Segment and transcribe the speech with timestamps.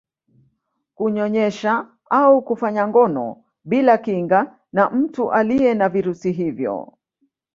[0.95, 1.73] kunyonyesha
[2.19, 6.97] au kufanya ngono bila kinga na mtu aliye na virusi hivyo